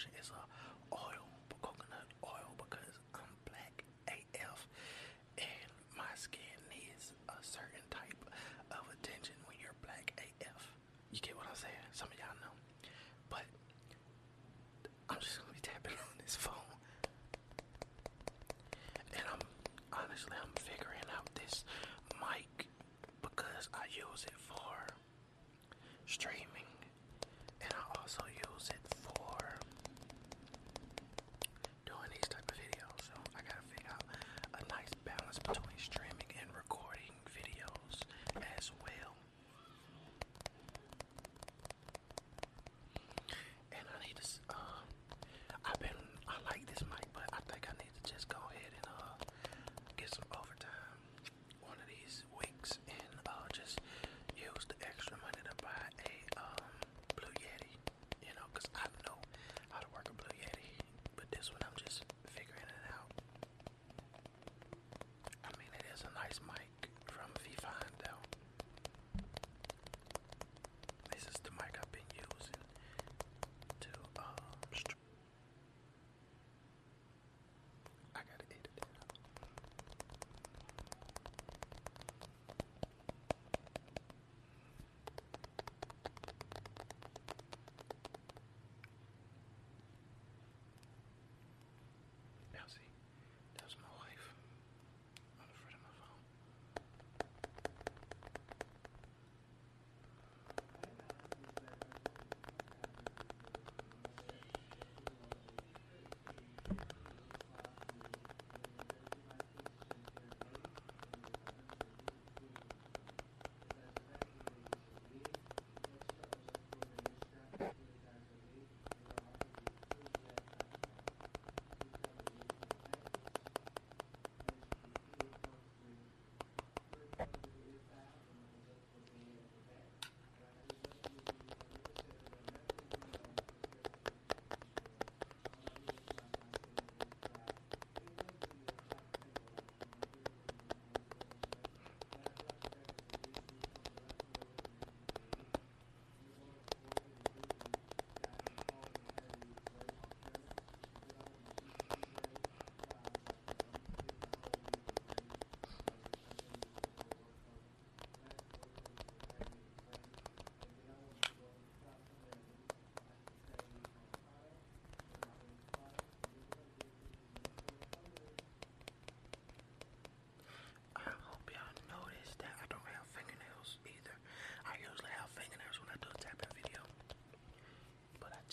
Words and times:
lotion, 0.00 0.12
it's 0.18 0.30
a 0.30 0.94
oil, 0.94 1.28
coconut 1.60 2.08
oil, 2.24 2.56
because 2.56 2.88
I'm 3.12 3.32
black 3.44 3.84
AF, 4.08 4.66
and 5.36 5.70
my 5.96 6.08
skin 6.14 6.56
needs 6.72 7.12
a 7.28 7.36
certain 7.44 7.84
type 7.90 8.16
of 8.70 8.80
attention 8.96 9.34
when 9.44 9.56
you're 9.60 9.76
black 9.84 10.12
AF. 10.40 10.72
You 11.12 11.20
get 11.20 11.36
what 11.36 11.44
I'm 11.48 11.56
saying? 11.56 11.84
Some 11.92 12.08
of 12.08 12.16
y'all 12.16 12.38
know, 12.40 12.54
but 13.28 13.44
I'm 15.10 15.20
just 15.20 15.36
gonna 15.40 15.52
be 15.52 15.60
tapping 15.60 15.92
on 15.92 16.16
this 16.24 16.36
phone 16.36 16.54
and 19.12 19.24
I'm 19.28 19.42
honestly 19.92 20.32
I'm 20.40 20.54
figuring 20.56 21.04
out 21.12 21.28
this 21.34 21.64
mic 22.16 22.66
because 23.20 23.68
I 23.74 23.84
use 23.92 24.24
it 24.24 24.38
for 24.38 24.94
streaming 26.06 26.49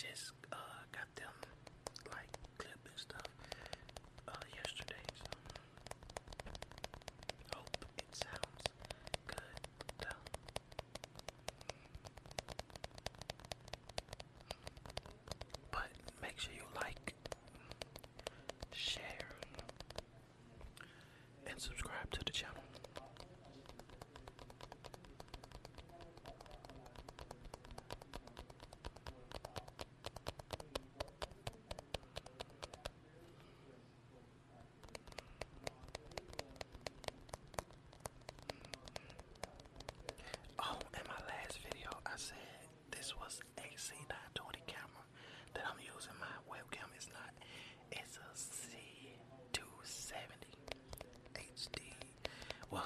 just 0.09 0.31
uh, 0.51 0.55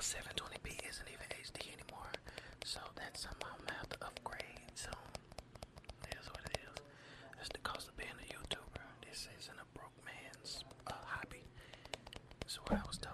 720p 0.02 0.90
isn't 0.90 1.08
even 1.08 1.28
HD 1.30 1.74
anymore, 1.78 2.12
so 2.66 2.80
that's 2.96 3.22
something 3.22 3.48
I'm 3.54 3.66
to 3.68 3.74
have 3.76 3.90
to 3.90 3.98
upgrade 4.06 4.62
So 4.74 4.90
That's 6.10 6.28
what 6.30 6.42
it 6.50 6.58
is. 6.58 6.82
That's 7.38 7.50
the 7.50 7.60
cost 7.60 7.88
of 7.88 7.98
being 7.98 8.10
a 8.10 8.34
YouTuber. 8.34 8.82
This 9.08 9.28
isn't 9.40 9.58
a 9.58 9.78
broke 9.78 9.94
man's 10.06 10.64
uh, 10.88 10.94
hobby. 11.06 11.44
So 12.48 12.62
what 12.68 12.80
I 12.80 12.84
was 12.88 12.98
told. 12.98 13.11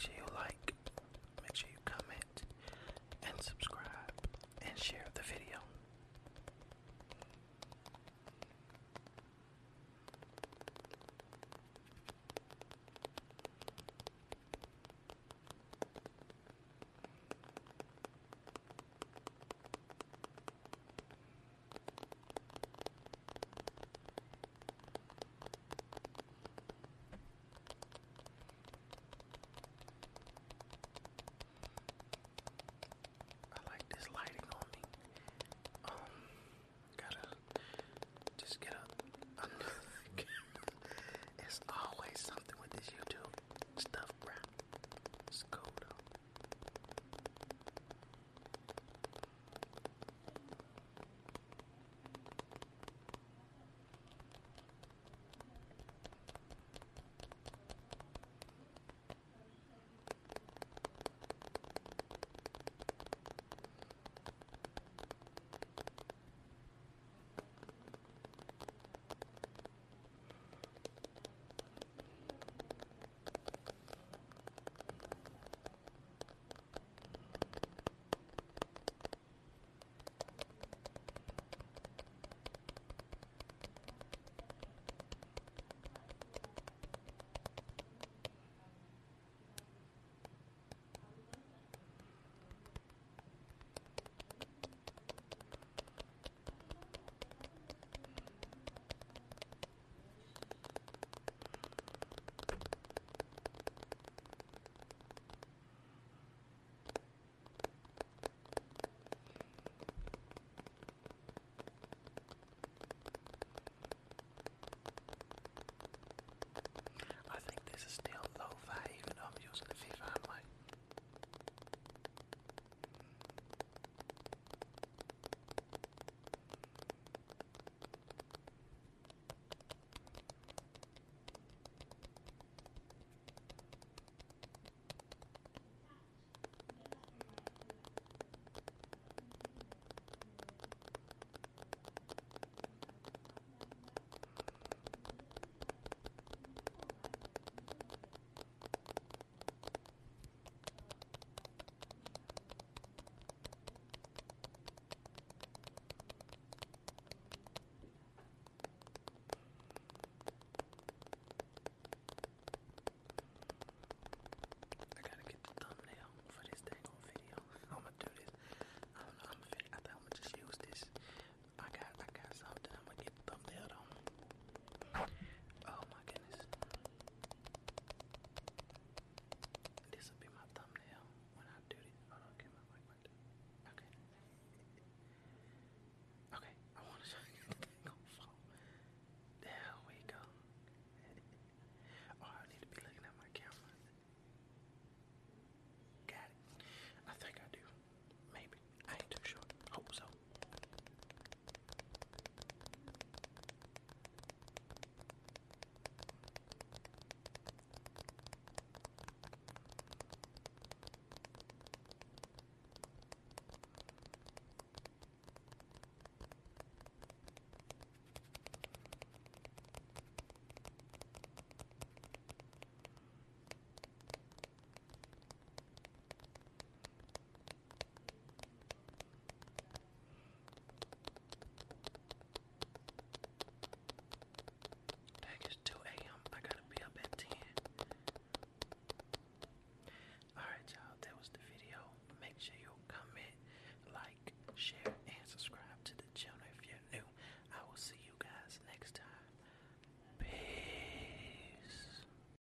şey 0.00 0.22
olay. 0.22 0.49